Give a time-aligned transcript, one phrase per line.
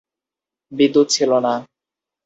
[0.71, 1.53] বিদ্যুৎ ছিল না।